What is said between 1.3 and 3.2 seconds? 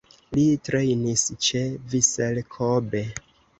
ĉe Vissel Kobe.